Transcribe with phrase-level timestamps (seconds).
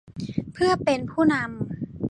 [0.53, 1.43] เพื่อเป็นผู้นำ